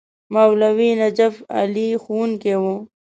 مولوي 0.33 0.89
نجف 1.01 1.35
علي 1.57 1.87
ښوونکی 2.03 2.53
وو. 2.61 2.75